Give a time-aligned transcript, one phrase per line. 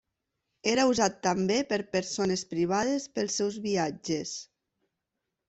[0.69, 4.35] Era usat també per persones privades pels seus viatges.